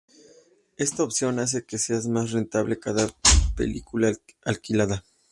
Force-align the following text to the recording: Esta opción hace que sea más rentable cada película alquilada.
Esta 0.77 1.03
opción 1.03 1.37
hace 1.37 1.63
que 1.63 1.77
sea 1.77 2.01
más 2.09 2.31
rentable 2.31 2.79
cada 2.79 3.07
película 3.55 4.11
alquilada. 4.43 5.03